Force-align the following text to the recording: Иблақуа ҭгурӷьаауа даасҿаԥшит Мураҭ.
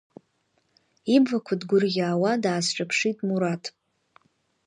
Иблақуа 1.15 1.59
ҭгурӷьаауа 1.59 2.31
даасҿаԥшит 2.43 3.17
Мураҭ. 3.27 3.63